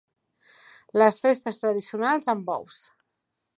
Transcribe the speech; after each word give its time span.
Les 1.01 1.19
festes 1.27 1.61
tradicionals 1.65 2.33
amb 2.35 2.45
bous. 2.51 2.83